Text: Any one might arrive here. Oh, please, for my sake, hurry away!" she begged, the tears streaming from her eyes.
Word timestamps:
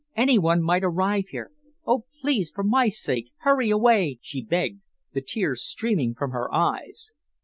Any 0.15 0.39
one 0.39 0.63
might 0.63 0.83
arrive 0.83 1.27
here. 1.27 1.51
Oh, 1.85 2.05
please, 2.21 2.49
for 2.49 2.63
my 2.63 2.87
sake, 2.87 3.29
hurry 3.41 3.69
away!" 3.69 4.17
she 4.19 4.41
begged, 4.43 4.81
the 5.13 5.21
tears 5.21 5.61
streaming 5.63 6.15
from 6.15 6.31
her 6.31 6.51
eyes. 6.51 7.13